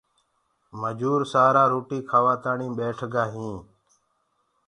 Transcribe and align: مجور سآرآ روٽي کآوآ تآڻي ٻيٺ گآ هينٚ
مجور 0.81 1.19
سآرآ 1.31 1.63
روٽي 1.73 1.99
کآوآ 2.09 2.33
تآڻي 2.43 2.67
ٻيٺ 2.77 2.99
گآ 3.13 3.23
هينٚ 3.33 3.61